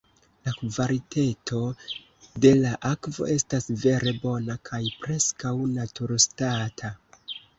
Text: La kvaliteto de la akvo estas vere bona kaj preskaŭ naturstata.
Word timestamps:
La 0.47 0.51
kvaliteto 0.59 1.59
de 2.45 2.53
la 2.63 2.71
akvo 2.89 3.27
estas 3.35 3.69
vere 3.83 4.15
bona 4.25 4.55
kaj 4.69 4.81
preskaŭ 5.05 5.53
naturstata. 5.77 6.91